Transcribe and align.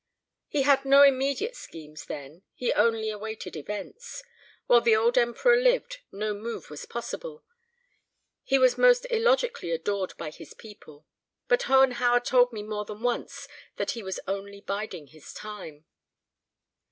"He 0.47 0.63
had 0.63 0.83
no 0.83 1.03
immediate 1.03 1.55
schemes 1.55 2.05
then. 2.07 2.41
He 2.55 2.73
only 2.73 3.11
awaited 3.11 3.55
events. 3.55 4.23
While 4.65 4.81
the 4.81 4.95
old 4.95 5.15
Emperor 5.15 5.55
lived 5.55 5.99
no 6.11 6.33
move 6.33 6.71
was 6.71 6.87
possible; 6.87 7.43
he 8.43 8.57
was 8.57 8.79
most 8.79 9.05
illogically 9.11 9.69
adored 9.69 10.17
by 10.17 10.31
his 10.31 10.55
people. 10.55 11.05
But 11.47 11.65
Hohenhauer 11.67 12.21
told 12.21 12.51
me 12.51 12.63
more 12.63 12.83
than 12.85 13.03
once 13.03 13.47
that 13.75 13.91
he 13.91 14.01
was 14.01 14.19
only 14.27 14.59
biding 14.61 15.05
his 15.05 15.35
time." 15.35 15.85